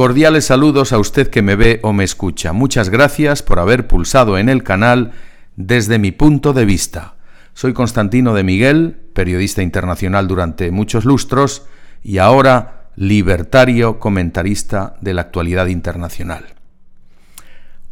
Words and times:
Cordiales 0.00 0.46
saludos 0.46 0.94
a 0.94 0.98
usted 0.98 1.28
que 1.28 1.42
me 1.42 1.56
ve 1.56 1.78
o 1.82 1.92
me 1.92 2.04
escucha. 2.04 2.54
Muchas 2.54 2.88
gracias 2.88 3.42
por 3.42 3.58
haber 3.58 3.86
pulsado 3.86 4.38
en 4.38 4.48
el 4.48 4.62
canal 4.62 5.12
desde 5.56 5.98
mi 5.98 6.10
punto 6.10 6.54
de 6.54 6.64
vista. 6.64 7.16
Soy 7.52 7.74
Constantino 7.74 8.32
de 8.32 8.42
Miguel, 8.42 8.96
periodista 9.12 9.62
internacional 9.62 10.26
durante 10.26 10.70
muchos 10.70 11.04
lustros 11.04 11.66
y 12.02 12.16
ahora 12.16 12.79
libertario 13.00 13.98
comentarista 13.98 14.94
de 15.00 15.14
la 15.14 15.22
actualidad 15.22 15.68
internacional. 15.68 16.44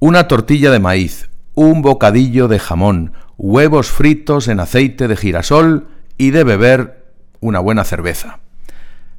Una 0.01 0.29
tortilla 0.29 0.71
de 0.71 0.81
maíz, 0.81 1.31
un 1.55 1.81
bocadillo 1.81 2.47
de 2.47 2.59
jamón, 2.59 3.15
huevos 3.39 3.89
fritos 3.89 4.49
en 4.49 4.61
aceite 4.61 5.09
de 5.09 5.17
girasol 5.17 5.89
y 6.19 6.31
de 6.31 6.45
beber 6.45 7.07
una 7.41 7.59
buena 7.59 7.85
cerveza. 7.85 8.41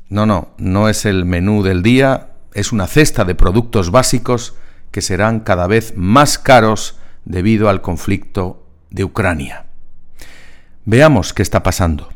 No, 0.09 0.27
no, 0.27 0.49
no 0.59 0.89
es 0.89 1.07
el 1.07 1.25
menú 1.25 1.63
del 1.63 1.81
día, 1.81 2.33
es 2.53 2.71
una 2.71 2.85
cesta 2.85 3.25
de 3.25 3.33
productos 3.33 3.89
básicos 3.89 4.53
que 4.91 5.01
serán 5.01 5.39
cada 5.39 5.65
vez 5.65 5.93
más 5.95 6.37
caros 6.37 6.99
debido 7.25 7.67
al 7.67 7.81
conflicto 7.81 8.63
de 8.91 9.05
Ucrania. 9.05 9.65
Veamos 10.85 11.33
qué 11.33 11.41
está 11.41 11.63
pasando. 11.63 12.09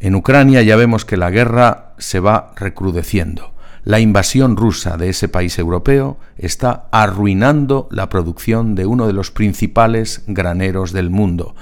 En 0.00 0.14
Ucrania 0.14 0.62
ya 0.62 0.76
vemos 0.76 1.04
que 1.04 1.16
la 1.16 1.30
guerra 1.30 1.94
se 1.98 2.20
va 2.20 2.52
recrudeciendo. 2.56 3.52
La 3.84 4.00
invasión 4.00 4.56
rusa 4.56 4.96
de 4.96 5.08
ese 5.08 5.28
país 5.28 5.58
europeo 5.58 6.18
está 6.36 6.88
arruinando 6.90 7.88
la 7.90 8.08
producción 8.08 8.74
de 8.74 8.86
uno 8.86 9.06
de 9.06 9.12
los 9.12 9.30
principales 9.30 10.22
graneros 10.26 10.92
del 10.92 11.10
mundo 11.10 11.54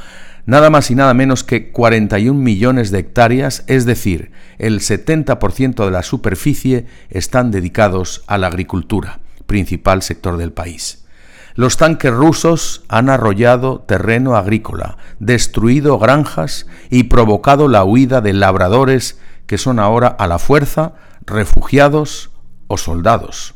nada 0.46 0.70
más 0.70 0.90
y 0.90 0.94
nada 0.94 1.12
menos 1.12 1.44
que 1.44 1.70
41 1.70 2.40
millones 2.40 2.90
de 2.90 3.00
hectáreas, 3.00 3.64
es 3.66 3.84
decir, 3.84 4.30
el 4.58 4.80
70% 4.80 5.84
de 5.84 5.90
la 5.90 6.02
superficie 6.02 6.86
están 7.10 7.50
dedicados 7.50 8.22
a 8.26 8.38
la 8.38 8.46
agricultura, 8.46 9.18
principal 9.46 10.02
sector 10.02 10.38
del 10.38 10.52
país. 10.52 11.05
Los 11.56 11.78
tanques 11.78 12.12
rusos 12.12 12.84
han 12.88 13.08
arrollado 13.08 13.80
terreno 13.80 14.36
agrícola, 14.36 14.98
destruido 15.20 15.98
granjas 15.98 16.66
y 16.90 17.04
provocado 17.04 17.66
la 17.66 17.82
huida 17.82 18.20
de 18.20 18.34
labradores 18.34 19.18
que 19.46 19.56
son 19.56 19.78
ahora 19.78 20.08
a 20.08 20.26
la 20.26 20.38
fuerza 20.38 20.92
refugiados 21.24 22.30
o 22.66 22.76
soldados. 22.76 23.54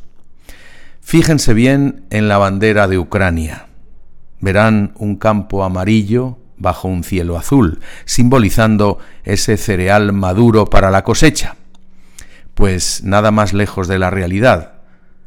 Fíjense 1.03 1.53
bien 1.53 2.07
en 2.09 2.29
la 2.29 2.39
bandera 2.39 2.89
de 2.89 2.99
Ucrania. 2.99 3.67
Verán 4.41 4.93
un 4.97 5.17
campo 5.17 5.63
amarillo 5.63 6.39
bajo 6.57 6.89
un 6.89 7.05
cielo 7.05 7.37
azul, 7.37 7.81
simbolizando 8.07 8.99
ese 9.25 9.59
cereal 9.59 10.15
maduro 10.15 10.67
para 10.67 10.91
la 10.91 11.05
cosecha. 11.05 11.57
Pues 12.55 13.03
nada 13.05 13.31
más 13.31 13.53
lejos 13.53 13.89
de 13.89 13.99
la 13.99 14.09
realidad. 14.09 14.75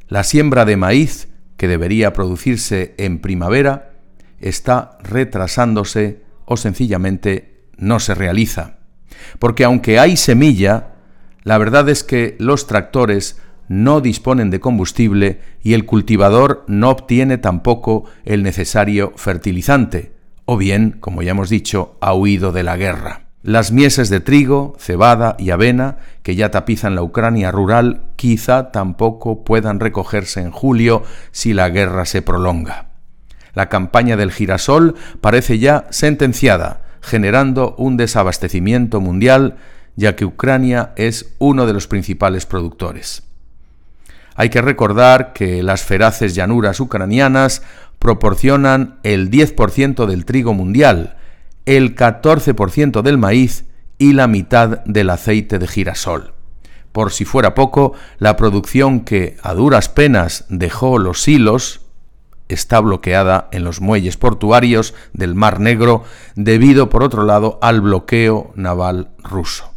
La 0.07 0.23
siembra 0.23 0.65
de 0.65 0.77
maíz, 0.77 1.27
que 1.63 1.69
debería 1.69 2.11
producirse 2.11 2.93
en 2.97 3.19
primavera, 3.19 3.93
está 4.41 4.97
retrasándose 5.01 6.21
o 6.43 6.57
sencillamente 6.57 7.61
no 7.77 8.01
se 8.01 8.13
realiza. 8.15 8.79
Porque 9.39 9.63
aunque 9.63 9.97
hay 9.97 10.17
semilla, 10.17 10.95
la 11.43 11.57
verdad 11.57 11.87
es 11.87 12.03
que 12.03 12.35
los 12.37 12.67
tractores 12.67 13.39
no 13.69 14.01
disponen 14.01 14.49
de 14.49 14.59
combustible 14.59 15.39
y 15.61 15.73
el 15.73 15.85
cultivador 15.85 16.65
no 16.67 16.89
obtiene 16.89 17.37
tampoco 17.37 18.03
el 18.25 18.43
necesario 18.43 19.13
fertilizante, 19.15 20.11
o 20.43 20.57
bien, 20.57 20.97
como 20.99 21.21
ya 21.21 21.31
hemos 21.31 21.49
dicho, 21.49 21.95
ha 22.01 22.13
huido 22.13 22.51
de 22.51 22.63
la 22.63 22.75
guerra. 22.75 23.22
Las 23.43 23.73
mieses 23.73 24.09
de 24.09 24.21
trigo, 24.21 24.73
cebada 24.79 25.35
y 25.37 25.49
avena, 25.49 25.97
que 26.23 26.37
ya 26.37 26.49
tapizan 26.49 26.95
la 26.95 27.03
Ucrania 27.03 27.51
rural, 27.51 28.03
quizá 28.15 28.71
tampoco 28.71 29.43
puedan 29.43 29.81
recogerse 29.81 30.39
en 30.39 30.51
julio 30.51 31.03
si 31.31 31.53
la 31.53 31.69
guerra 31.69 32.05
se 32.05 32.21
prolonga. 32.21 32.87
La 33.53 33.67
campaña 33.67 34.15
del 34.15 34.31
girasol 34.31 34.95
parece 35.19 35.59
ya 35.59 35.87
sentenciada, 35.89 36.83
generando 37.01 37.75
un 37.77 37.97
desabastecimiento 37.97 39.01
mundial, 39.01 39.57
ya 39.97 40.15
que 40.15 40.23
Ucrania 40.23 40.93
es 40.95 41.35
uno 41.37 41.65
de 41.65 41.73
los 41.73 41.87
principales 41.87 42.45
productores. 42.45 43.23
Hay 44.35 44.49
que 44.49 44.61
recordar 44.61 45.33
que 45.33 45.61
las 45.63 45.83
feraces 45.83 46.33
llanuras 46.33 46.79
ucranianas 46.79 47.61
proporcionan 47.99 48.99
el 49.03 49.29
10% 49.29 50.05
del 50.05 50.23
trigo 50.23 50.53
mundial, 50.53 51.17
el 51.65 51.95
14% 51.95 53.01
del 53.01 53.17
maíz 53.17 53.65
y 53.97 54.13
la 54.13 54.27
mitad 54.27 54.83
del 54.85 55.09
aceite 55.09 55.59
de 55.59 55.67
girasol. 55.67 56.33
Por 56.91 57.11
si 57.11 57.25
fuera 57.25 57.55
poco, 57.55 57.93
la 58.19 58.37
producción 58.37 59.01
que 59.01 59.37
a 59.41 59.53
duras 59.53 59.89
penas 59.89 60.45
dejó 60.49 60.99
los 60.99 61.27
hilos 61.27 61.81
está 62.49 62.79
bloqueada 62.79 63.49
en 63.51 63.63
los 63.63 63.81
muelles 63.81 64.17
portuarios 64.17 64.93
del 65.13 65.35
Mar 65.35 65.59
Negro 65.59 66.03
debido, 66.35 66.89
por 66.89 67.03
otro 67.03 67.23
lado, 67.23 67.57
al 67.61 67.81
bloqueo 67.81 68.51
naval 68.55 69.09
ruso. 69.17 69.71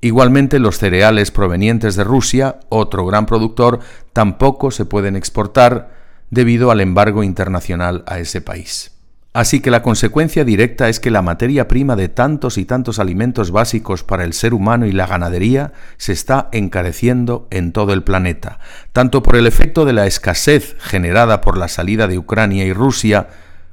Igualmente, 0.00 0.58
los 0.58 0.78
cereales 0.78 1.30
provenientes 1.30 1.96
de 1.96 2.04
Rusia, 2.04 2.60
otro 2.68 3.04
gran 3.04 3.26
productor, 3.26 3.80
tampoco 4.12 4.70
se 4.70 4.84
pueden 4.84 5.16
exportar 5.16 5.90
debido 6.30 6.70
al 6.70 6.80
embargo 6.80 7.22
internacional 7.22 8.04
a 8.06 8.18
ese 8.18 8.40
país. 8.40 8.97
Así 9.34 9.60
que 9.60 9.70
la 9.70 9.82
consecuencia 9.82 10.42
directa 10.44 10.88
es 10.88 11.00
que 11.00 11.10
la 11.10 11.22
materia 11.22 11.68
prima 11.68 11.96
de 11.96 12.08
tantos 12.08 12.56
y 12.56 12.64
tantos 12.64 12.98
alimentos 12.98 13.50
básicos 13.50 14.02
para 14.02 14.24
el 14.24 14.32
ser 14.32 14.54
humano 14.54 14.86
y 14.86 14.92
la 14.92 15.06
ganadería 15.06 15.72
se 15.98 16.12
está 16.12 16.48
encareciendo 16.50 17.46
en 17.50 17.72
todo 17.72 17.92
el 17.92 18.02
planeta, 18.02 18.58
tanto 18.92 19.22
por 19.22 19.36
el 19.36 19.46
efecto 19.46 19.84
de 19.84 19.92
la 19.92 20.06
escasez 20.06 20.76
generada 20.80 21.40
por 21.42 21.58
la 21.58 21.68
salida 21.68 22.08
de 22.08 22.18
Ucrania 22.18 22.64
y 22.64 22.72
Rusia, 22.72 23.28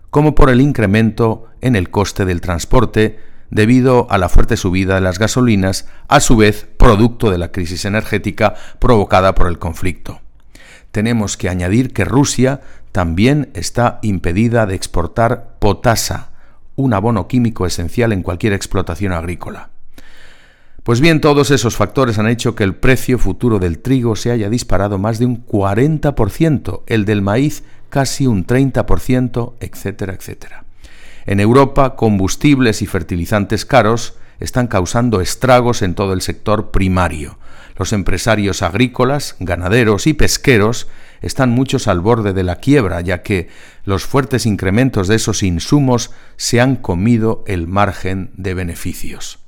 como 0.10 0.36
por 0.36 0.50
el 0.50 0.62
incremento 0.62 1.48
en 1.62 1.76
el 1.76 1.90
coste 1.90 2.26
del 2.26 2.42
transporte 2.42 3.18
debido 3.50 4.08
a 4.10 4.18
la 4.18 4.30
fuerte 4.30 4.58
subida 4.58 4.96
de 4.96 5.02
las 5.02 5.20
gasolinas, 5.20 5.88
a 6.10 6.20
su 6.20 6.36
vez 6.36 6.68
producto 6.78 7.32
de 7.32 7.38
la 7.38 7.52
crisis 7.52 7.86
energética 7.86 8.56
provocada 8.80 9.36
por 9.36 9.48
el 9.48 9.60
conflicto. 9.60 10.20
Tenemos 10.92 11.38
que 11.38 11.50
añadir 11.50 11.94
que 11.94 12.06
Rusia 12.06 12.62
también 12.96 13.50
está 13.56 14.00
impedida 14.04 14.66
de 14.66 14.74
exportar 14.74 15.58
potasa, 15.60 16.30
un 16.78 16.94
abono 16.94 17.28
químico 17.28 17.66
esencial 17.66 18.14
en 18.14 18.24
cualquier 18.24 18.54
explotación 18.54 19.12
agrícola. 19.12 19.68
Pues 20.82 21.02
bien, 21.02 21.20
todos 21.20 21.52
esos 21.52 21.76
factores 21.76 22.20
han 22.20 22.30
hecho 22.30 22.56
que 22.56 22.64
el 22.64 22.74
precio 22.74 23.20
futuro 23.20 23.60
del 23.60 23.80
trigo 23.80 24.16
se 24.16 24.32
haya 24.32 24.50
disparado 24.50 24.98
más 24.98 25.20
de 25.20 25.26
un 25.26 25.46
40%, 25.46 26.84
el 26.88 27.04
del 27.04 27.22
maíz 27.22 27.66
casi 27.90 28.28
un 28.28 28.48
30%, 28.48 29.56
etcétera, 29.60 30.14
etcétera. 30.14 30.64
En 31.26 31.42
Europa, 31.42 31.98
combustibles 31.98 32.82
y 32.82 32.86
fertilizantes 32.86 33.66
caros 33.66 34.14
están 34.40 34.68
causando 34.68 35.20
estragos 35.20 35.82
en 35.82 35.96
todo 35.96 36.14
el 36.14 36.22
sector 36.22 36.72
primario, 36.72 37.40
los 37.78 37.92
empresarios 37.92 38.62
agrícolas, 38.62 39.36
ganaderos 39.42 40.08
y 40.08 40.14
pesqueros 40.14 40.88
están 41.26 41.50
muchos 41.50 41.88
al 41.88 42.02
borde 42.02 42.34
de 42.34 42.44
la 42.44 42.58
quiebra, 42.58 43.02
ya 43.02 43.24
que 43.24 43.50
los 43.84 44.06
fuertes 44.06 44.46
incrementos 44.46 45.08
de 45.08 45.16
esos 45.16 45.42
insumos 45.42 46.12
se 46.38 46.62
han 46.62 46.76
comido 46.76 47.44
el 47.48 47.68
margen 47.68 48.30
de 48.38 48.54
beneficios. 48.54 49.40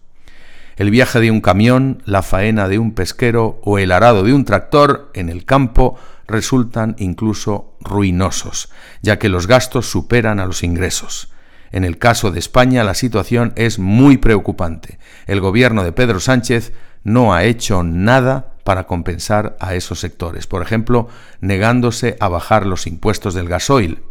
El 0.76 0.90
viaje 0.90 1.20
de 1.20 1.30
un 1.30 1.40
camión, 1.40 2.02
la 2.06 2.24
faena 2.24 2.68
de 2.68 2.80
un 2.80 2.96
pesquero 2.96 3.62
o 3.64 3.78
el 3.78 3.92
arado 3.92 4.24
de 4.24 4.34
un 4.34 4.44
tractor 4.44 5.12
en 5.14 5.30
el 5.30 5.46
campo 5.46 6.00
resultan 6.28 6.96
incluso 6.98 7.76
ruinosos, 7.80 8.72
ya 9.04 9.20
que 9.20 9.30
los 9.30 9.46
gastos 9.46 9.86
superan 9.88 10.40
a 10.40 10.48
los 10.48 10.64
ingresos. 10.64 11.32
En 11.72 11.84
el 11.84 12.00
caso 12.00 12.32
de 12.32 12.40
España 12.40 12.84
la 12.84 12.96
situación 12.96 13.54
es 13.56 13.78
muy 13.78 14.18
preocupante. 14.18 14.98
El 15.28 15.42
gobierno 15.42 15.84
de 15.84 15.92
Pedro 15.92 16.20
Sánchez 16.20 16.74
no 17.04 17.36
ha 17.36 17.44
hecho 17.44 17.84
nada 17.84 18.57
para 18.68 18.86
compensar 18.86 19.56
a 19.62 19.76
esos 19.76 20.02
sectores, 20.02 20.46
por 20.46 20.62
ejemplo, 20.62 21.08
negándose 21.40 22.18
a 22.20 22.28
bajar 22.28 22.66
los 22.66 22.86
impuestos 22.86 23.34
del 23.34 23.48
gasoil. 23.48 24.04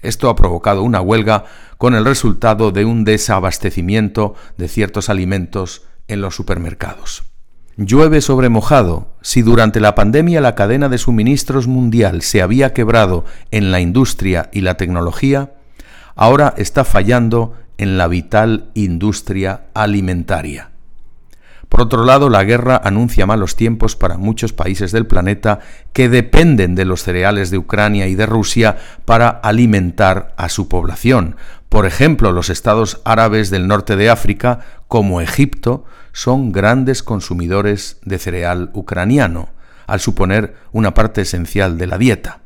Esto 0.00 0.28
ha 0.28 0.34
provocado 0.34 0.82
una 0.82 1.00
huelga 1.00 1.44
con 1.78 1.94
el 1.94 2.04
resultado 2.04 2.72
de 2.72 2.84
un 2.84 3.04
desabastecimiento 3.04 4.34
de 4.56 4.66
ciertos 4.66 5.08
alimentos 5.08 5.84
en 6.08 6.20
los 6.20 6.34
supermercados. 6.34 7.22
Llueve 7.76 8.22
sobre 8.22 8.48
mojado. 8.48 9.14
Si 9.20 9.42
durante 9.42 9.78
la 9.78 9.94
pandemia 9.94 10.40
la 10.40 10.56
cadena 10.56 10.88
de 10.88 10.98
suministros 10.98 11.68
mundial 11.68 12.22
se 12.22 12.42
había 12.42 12.72
quebrado 12.72 13.24
en 13.52 13.70
la 13.70 13.78
industria 13.78 14.50
y 14.52 14.62
la 14.62 14.76
tecnología, 14.76 15.52
ahora 16.16 16.54
está 16.56 16.82
fallando 16.84 17.54
en 17.78 17.98
la 17.98 18.08
vital 18.08 18.72
industria 18.74 19.66
alimentaria. 19.74 20.71
Por 21.72 21.80
otro 21.80 22.04
lado, 22.04 22.28
la 22.28 22.44
guerra 22.44 22.78
anuncia 22.84 23.24
malos 23.24 23.56
tiempos 23.56 23.96
para 23.96 24.18
muchos 24.18 24.52
países 24.52 24.92
del 24.92 25.06
planeta 25.06 25.60
que 25.94 26.10
dependen 26.10 26.74
de 26.74 26.84
los 26.84 27.02
cereales 27.02 27.50
de 27.50 27.56
Ucrania 27.56 28.08
y 28.08 28.14
de 28.14 28.26
Rusia 28.26 28.76
para 29.06 29.30
alimentar 29.30 30.34
a 30.36 30.50
su 30.50 30.68
población. 30.68 31.36
Por 31.70 31.86
ejemplo, 31.86 32.30
los 32.30 32.50
estados 32.50 33.00
árabes 33.06 33.48
del 33.48 33.68
norte 33.68 33.96
de 33.96 34.10
África, 34.10 34.60
como 34.86 35.22
Egipto, 35.22 35.86
son 36.12 36.52
grandes 36.52 37.02
consumidores 37.02 38.00
de 38.02 38.18
cereal 38.18 38.68
ucraniano, 38.74 39.48
al 39.86 40.00
suponer 40.00 40.54
una 40.72 40.92
parte 40.92 41.22
esencial 41.22 41.78
de 41.78 41.86
la 41.86 41.96
dieta. 41.96 42.42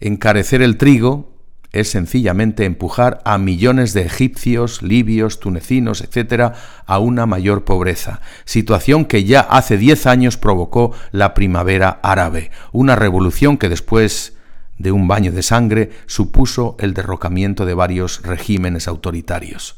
Encarecer 0.00 0.60
el 0.60 0.76
trigo, 0.76 1.33
es 1.74 1.90
sencillamente 1.90 2.64
empujar 2.64 3.20
a 3.24 3.36
millones 3.36 3.94
de 3.94 4.02
egipcios, 4.02 4.80
libios, 4.80 5.40
tunecinos, 5.40 6.02
etc., 6.02 6.54
a 6.86 6.98
una 7.00 7.26
mayor 7.26 7.64
pobreza, 7.64 8.20
situación 8.44 9.04
que 9.04 9.24
ya 9.24 9.40
hace 9.40 9.76
diez 9.76 10.06
años 10.06 10.36
provocó 10.36 10.92
la 11.10 11.34
primavera 11.34 11.98
árabe, 12.02 12.52
una 12.70 12.94
revolución 12.94 13.58
que 13.58 13.68
después 13.68 14.34
de 14.78 14.92
un 14.92 15.08
baño 15.08 15.32
de 15.32 15.42
sangre 15.42 15.90
supuso 16.06 16.76
el 16.78 16.94
derrocamiento 16.94 17.66
de 17.66 17.74
varios 17.74 18.22
regímenes 18.22 18.86
autoritarios. 18.86 19.74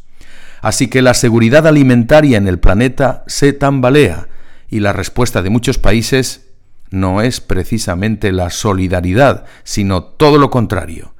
Así 0.61 0.89
que 0.89 1.01
la 1.01 1.15
seguridad 1.15 1.67
alimentaria 1.67 2.37
en 2.37 2.47
el 2.47 2.59
planeta 2.59 3.25
se 3.27 3.55
tambalea 3.55 4.29
y 4.69 4.81
la 4.81 4.93
respuesta 4.93 5.41
de 5.41 5.49
muchos 5.49 5.79
países 5.79 6.47
no 6.91 7.23
es 7.23 7.41
precisamente 7.41 8.33
la 8.33 8.51
solidaridad, 8.51 9.47
sino 9.65 10.03
todo 10.03 10.37
lo 10.37 10.51
contrario 10.51 11.16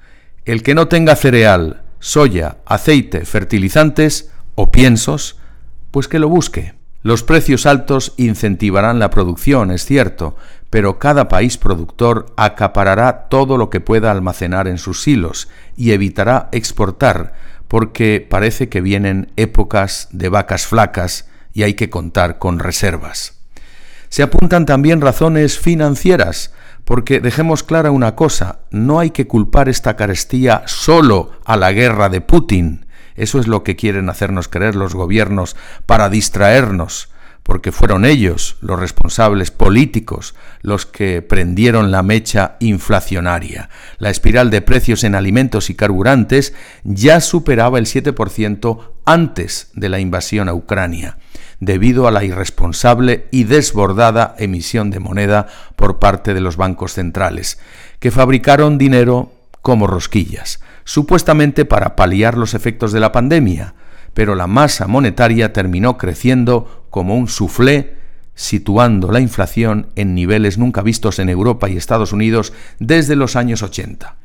el 0.47 0.63
que 0.63 0.75
no 0.75 0.89
tenga 0.89 1.17
cereal, 1.17 1.83
soya, 1.99 2.59
aceite, 2.65 3.25
fertilizantes 3.25 4.31
o 4.55 4.71
piensos, 4.71 5.39
pues 5.91 6.09
que 6.09 6.21
lo 6.21 6.29
busque. 6.29 6.75
Los 7.03 7.23
precios 7.23 7.67
altos 7.67 8.15
incentivarán 8.17 8.99
la 8.99 9.11
producción, 9.11 9.71
es 9.71 9.85
cierto, 9.85 10.37
pero 10.71 10.99
cada 10.99 11.29
país 11.29 11.59
productor 11.59 12.27
acaparará 12.37 13.29
todo 13.29 13.59
lo 13.59 13.71
que 13.71 13.81
pueda 13.81 14.11
almacenar 14.11 14.69
en 14.69 14.79
sus 14.79 15.03
silos 15.03 15.49
y 15.77 15.93
evitará 15.93 16.49
exportar, 16.53 17.35
porque 17.69 18.25
parece 18.29 18.69
que 18.69 18.81
vienen 18.81 19.33
épocas 19.37 20.09
de 20.13 20.29
vacas 20.29 20.67
flacas 20.67 21.29
y 21.53 21.65
hay 21.65 21.75
que 21.75 21.91
contar 21.91 22.39
con 22.39 22.61
reservas. 22.61 23.35
Se 24.09 24.23
apuntan 24.23 24.67
también 24.67 25.01
razones 25.01 25.59
financieras, 25.59 26.53
porque 26.87 27.19
dejemos 27.19 27.65
clara 27.65 27.91
una 27.91 28.15
cosa, 28.15 28.61
no 28.71 29.01
hay 29.01 29.11
que 29.11 29.27
culpar 29.27 29.69
esta 29.69 29.97
carestía 29.97 30.63
solo 30.67 31.33
a 31.45 31.57
la 31.57 31.73
guerra 31.73 32.09
de 32.09 32.21
Putin. 32.21 32.87
Eso 33.17 33.41
es 33.41 33.49
lo 33.49 33.65
que 33.65 33.75
quieren 33.75 34.09
hacernos 34.09 34.47
creer 34.47 34.77
los 34.77 34.95
gobiernos 34.95 35.57
para 35.85 36.09
distraernos, 36.09 37.09
porque 37.43 37.73
fueron 37.73 38.05
ellos 38.05 38.57
los 38.61 38.79
responsables 38.79 39.51
políticos 39.51 40.37
los 40.63 40.87
que 40.87 41.23
prendieron 41.23 41.91
la 41.91 42.05
mecha 42.05 42.55
inflacionaria. 42.61 43.69
La 43.99 44.11
espiral 44.11 44.51
de 44.51 44.63
precios 44.63 45.03
en 45.03 45.17
alimentos 45.17 45.71
y 45.71 45.75
carburantes 45.75 46.55
ya 46.85 47.21
superaba 47.21 47.81
el 47.81 47.87
7% 47.87 48.93
antes 49.05 49.73
de 49.75 49.89
la 49.89 49.99
invasión 49.99 50.49
a 50.49 50.55
Ucrania 50.55 51.19
debido 51.61 52.07
a 52.07 52.11
la 52.11 52.25
irresponsable 52.25 53.27
y 53.31 53.45
desbordada 53.45 54.35
emisión 54.39 54.91
de 54.91 55.01
moneda 55.01 55.47
por 55.77 55.99
parte 55.99 56.35
de 56.35 56.41
los 56.41 56.57
bancos 56.57 56.93
centrales, 56.93 57.59
que 57.99 58.11
fabricaron 58.11 58.79
dinero 58.79 59.33
como 59.63 59.87
rosquillas, 59.87 60.61
supuestamente 60.85 61.65
para 61.65 61.97
paliar 61.97 62.37
los 62.37 62.55
efectos 62.55 62.93
de 62.93 63.01
la 63.01 63.13
pandemia, 63.13 63.75
pero 64.15 64.35
la 64.35 64.47
masa 64.47 64.87
monetaria 64.87 65.53
terminó 65.53 65.99
creciendo 65.99 66.87
como 66.91 67.17
un 67.17 67.29
soufflé, 67.29 67.97
situando 68.35 69.11
la 69.11 69.21
inflación 69.21 69.89
en 69.97 70.15
niveles 70.15 70.59
nunca 70.59 70.83
vistos 70.83 71.19
en 71.19 71.29
Europa 71.29 71.69
y 71.69 71.77
Estados 71.77 72.13
Unidos 72.13 72.53
desde 72.79 73.17
los 73.17 73.35
años 73.35 73.63
80. 73.63 74.17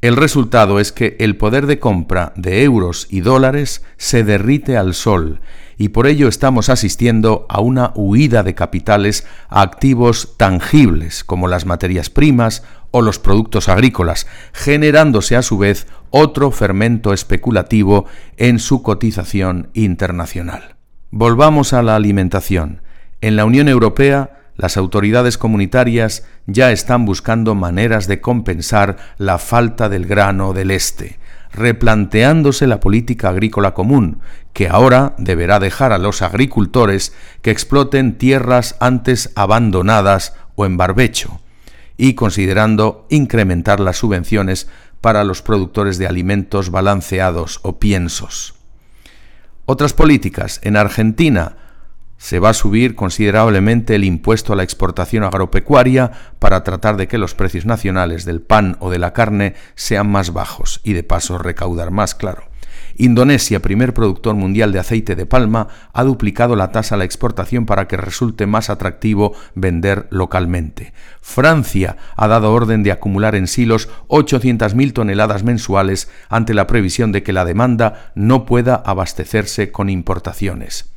El 0.00 0.16
resultado 0.16 0.80
es 0.80 0.92
que 0.92 1.16
el 1.18 1.36
poder 1.36 1.66
de 1.66 1.78
compra 1.78 2.34
de 2.36 2.62
euros 2.62 3.06
y 3.08 3.20
dólares 3.20 3.82
se 3.96 4.22
derrite 4.22 4.76
al 4.76 4.92
sol 4.92 5.40
y 5.76 5.88
por 5.88 6.06
ello 6.06 6.28
estamos 6.28 6.68
asistiendo 6.68 7.46
a 7.48 7.60
una 7.60 7.92
huida 7.94 8.42
de 8.42 8.54
capitales 8.54 9.26
a 9.48 9.62
activos 9.62 10.34
tangibles 10.36 11.24
como 11.24 11.48
las 11.48 11.66
materias 11.66 12.10
primas 12.10 12.62
o 12.90 13.02
los 13.02 13.18
productos 13.18 13.68
agrícolas, 13.68 14.26
generándose 14.52 15.36
a 15.36 15.42
su 15.42 15.58
vez 15.58 15.86
otro 16.10 16.50
fermento 16.50 17.12
especulativo 17.12 18.06
en 18.36 18.58
su 18.58 18.82
cotización 18.82 19.70
internacional. 19.74 20.76
Volvamos 21.10 21.72
a 21.72 21.82
la 21.82 21.96
alimentación. 21.96 22.82
En 23.20 23.36
la 23.36 23.44
Unión 23.44 23.68
Europea, 23.68 24.44
las 24.56 24.76
autoridades 24.76 25.38
comunitarias 25.38 26.24
ya 26.46 26.70
están 26.70 27.04
buscando 27.04 27.54
maneras 27.54 28.06
de 28.06 28.20
compensar 28.20 28.96
la 29.18 29.38
falta 29.38 29.88
del 29.88 30.06
grano 30.06 30.52
del 30.52 30.70
este, 30.70 31.18
replanteándose 31.54 32.66
la 32.66 32.80
política 32.80 33.30
agrícola 33.30 33.74
común, 33.74 34.20
que 34.52 34.68
ahora 34.68 35.14
deberá 35.18 35.60
dejar 35.60 35.92
a 35.92 35.98
los 35.98 36.22
agricultores 36.22 37.14
que 37.42 37.50
exploten 37.50 38.18
tierras 38.18 38.76
antes 38.80 39.30
abandonadas 39.34 40.34
o 40.56 40.66
en 40.66 40.76
barbecho, 40.76 41.40
y 41.96 42.14
considerando 42.14 43.06
incrementar 43.08 43.80
las 43.80 43.98
subvenciones 43.98 44.68
para 45.00 45.24
los 45.24 45.42
productores 45.42 45.98
de 45.98 46.06
alimentos 46.06 46.70
balanceados 46.70 47.60
o 47.62 47.78
piensos. 47.78 48.54
Otras 49.66 49.92
políticas. 49.92 50.60
En 50.62 50.76
Argentina, 50.76 51.56
se 52.24 52.38
va 52.38 52.48
a 52.48 52.54
subir 52.54 52.94
considerablemente 52.94 53.94
el 53.94 54.02
impuesto 54.02 54.54
a 54.54 54.56
la 54.56 54.62
exportación 54.62 55.24
agropecuaria 55.24 56.10
para 56.38 56.64
tratar 56.64 56.96
de 56.96 57.06
que 57.06 57.18
los 57.18 57.34
precios 57.34 57.66
nacionales 57.66 58.24
del 58.24 58.40
pan 58.40 58.78
o 58.80 58.88
de 58.88 58.98
la 58.98 59.12
carne 59.12 59.54
sean 59.74 60.10
más 60.10 60.32
bajos 60.32 60.80
y 60.84 60.94
de 60.94 61.02
paso 61.02 61.36
recaudar 61.36 61.90
más, 61.90 62.14
claro. 62.14 62.44
Indonesia, 62.96 63.60
primer 63.60 63.92
productor 63.92 64.36
mundial 64.36 64.72
de 64.72 64.78
aceite 64.78 65.16
de 65.16 65.26
palma, 65.26 65.68
ha 65.92 66.02
duplicado 66.02 66.56
la 66.56 66.72
tasa 66.72 66.94
a 66.94 66.98
la 66.98 67.04
exportación 67.04 67.66
para 67.66 67.88
que 67.88 67.98
resulte 67.98 68.46
más 68.46 68.70
atractivo 68.70 69.34
vender 69.54 70.06
localmente. 70.08 70.94
Francia 71.20 71.98
ha 72.16 72.26
dado 72.26 72.54
orden 72.54 72.82
de 72.82 72.92
acumular 72.92 73.34
en 73.34 73.46
silos 73.46 73.90
800.000 74.08 74.94
toneladas 74.94 75.44
mensuales 75.44 76.08
ante 76.30 76.54
la 76.54 76.66
previsión 76.66 77.12
de 77.12 77.22
que 77.22 77.34
la 77.34 77.44
demanda 77.44 78.12
no 78.14 78.46
pueda 78.46 78.76
abastecerse 78.76 79.70
con 79.70 79.90
importaciones. 79.90 80.93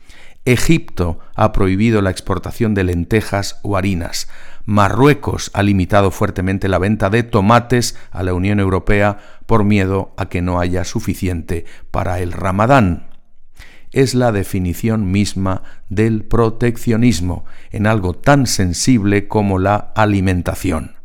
Egipto 0.48 1.20
ha 1.36 1.52
prohibido 1.52 2.02
la 2.02 2.10
exportación 2.10 2.74
de 2.74 2.86
lentejas 2.86 3.60
o 3.64 3.76
harinas. 3.76 4.30
Marruecos 4.64 5.52
ha 5.54 5.62
limitado 5.62 6.10
fuertemente 6.10 6.70
la 6.70 6.80
venta 6.80 7.10
de 7.10 7.24
tomates 7.24 7.98
a 8.12 8.24
la 8.24 8.34
Unión 8.34 8.62
Europea 8.62 9.18
por 9.46 9.66
miedo 9.66 10.14
a 10.16 10.30
que 10.30 10.42
no 10.42 10.62
haya 10.62 10.86
suficiente 10.86 11.66
para 11.92 12.22
el 12.22 12.32
ramadán. 12.32 13.10
Es 13.92 14.16
la 14.16 14.32
definición 14.32 15.12
misma 15.12 15.64
del 15.90 16.24
proteccionismo 16.24 17.44
en 17.70 17.86
algo 17.86 18.14
tan 18.14 18.48
sensible 18.48 19.28
como 19.28 19.60
la 19.60 19.76
alimentación. 19.76 20.97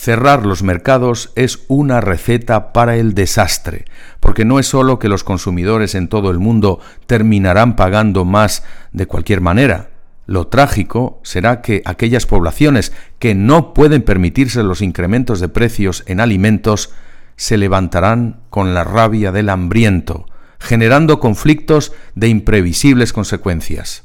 Cerrar 0.00 0.46
los 0.46 0.62
mercados 0.62 1.30
es 1.34 1.60
una 1.68 2.00
receta 2.00 2.72
para 2.72 2.96
el 2.96 3.12
desastre, 3.12 3.84
porque 4.18 4.46
no 4.46 4.58
es 4.58 4.64
sólo 4.64 4.98
que 4.98 5.10
los 5.10 5.24
consumidores 5.24 5.94
en 5.94 6.08
todo 6.08 6.30
el 6.30 6.38
mundo 6.38 6.80
terminarán 7.06 7.76
pagando 7.76 8.24
más 8.24 8.64
de 8.92 9.04
cualquier 9.04 9.42
manera. 9.42 9.90
Lo 10.24 10.46
trágico 10.46 11.20
será 11.22 11.60
que 11.60 11.82
aquellas 11.84 12.24
poblaciones 12.24 12.94
que 13.18 13.34
no 13.34 13.74
pueden 13.74 14.00
permitirse 14.00 14.62
los 14.62 14.80
incrementos 14.80 15.38
de 15.38 15.50
precios 15.50 16.02
en 16.06 16.20
alimentos 16.20 16.94
se 17.36 17.58
levantarán 17.58 18.40
con 18.48 18.72
la 18.72 18.84
rabia 18.84 19.32
del 19.32 19.50
hambriento, 19.50 20.24
generando 20.58 21.20
conflictos 21.20 21.92
de 22.14 22.28
imprevisibles 22.28 23.12
consecuencias. 23.12 24.04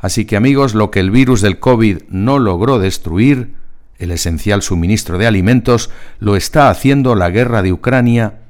Así 0.00 0.24
que 0.24 0.34
amigos, 0.34 0.74
lo 0.74 0.90
que 0.90 0.98
el 0.98 1.12
virus 1.12 1.42
del 1.42 1.60
COVID 1.60 1.98
no 2.08 2.40
logró 2.40 2.80
destruir, 2.80 3.62
el 3.98 4.10
esencial 4.10 4.62
suministro 4.62 5.18
de 5.18 5.26
alimentos, 5.26 5.90
lo 6.18 6.36
está 6.36 6.70
haciendo 6.70 7.14
la 7.14 7.30
guerra 7.30 7.62
de 7.62 7.72
Ucrania 7.72 8.40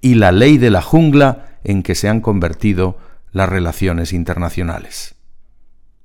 y 0.00 0.14
la 0.14 0.32
ley 0.32 0.58
de 0.58 0.70
la 0.70 0.82
jungla 0.82 1.58
en 1.64 1.82
que 1.82 1.94
se 1.94 2.08
han 2.08 2.20
convertido 2.20 2.98
las 3.32 3.48
relaciones 3.48 4.12
internacionales. 4.12 5.14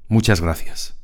Muchas 0.07 0.41
gracias. 0.41 0.96